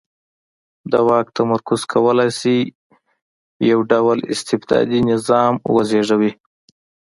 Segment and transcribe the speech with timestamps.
[0.91, 2.57] د واک تمرکز کولای شي
[3.71, 6.31] یو ډ ول استبدادي نظام وزېږوي.